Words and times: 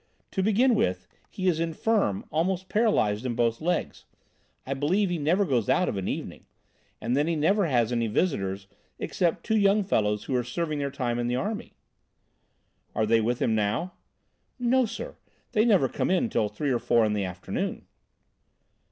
To 0.31 0.41
begin 0.41 0.73
with, 0.73 1.05
he 1.29 1.47
is 1.47 1.59
infirm, 1.59 2.25
almost 2.31 2.69
paralysed 2.69 3.23
in 3.23 3.35
both 3.35 3.61
legs. 3.61 4.05
I 4.65 4.73
believe 4.73 5.11
he 5.11 5.19
never 5.19 5.45
goes 5.45 5.69
out 5.69 5.87
of 5.87 5.95
an 5.95 6.07
evening. 6.07 6.45
And 6.99 7.15
then 7.15 7.27
he 7.27 7.35
never 7.35 7.67
has 7.67 7.91
any 7.91 8.07
visitors 8.07 8.65
except 8.97 9.43
two 9.43 9.55
young 9.55 9.83
fellows 9.83 10.23
who 10.23 10.35
are 10.35 10.43
serving 10.43 10.79
their 10.79 10.89
time 10.89 11.19
in 11.19 11.27
the 11.27 11.35
army." 11.35 11.73
"Are 12.95 13.05
they 13.05 13.21
with 13.21 13.39
him 13.43 13.53
now?" 13.53 13.93
"No, 14.57 14.87
sir, 14.87 15.17
they 15.51 15.65
never 15.65 15.87
come 15.87 16.29
till 16.29 16.49
three 16.49 16.71
or 16.71 16.79
four 16.79 17.05
in 17.05 17.13
the 17.13 17.23
afternoon." 17.25 17.85